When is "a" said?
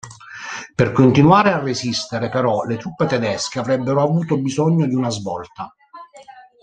1.51-1.59